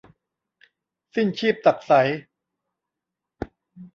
[1.15, 2.09] สิ้นชีพตักษัย